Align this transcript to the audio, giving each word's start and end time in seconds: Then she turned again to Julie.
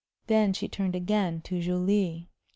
Then 0.25 0.51
she 0.53 0.67
turned 0.67 0.95
again 0.95 1.41
to 1.41 1.61
Julie. 1.61 2.31